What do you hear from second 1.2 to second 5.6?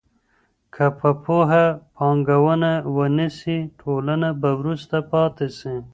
پوهنه پانګونه ونه سي ټولنه به وروسته پاته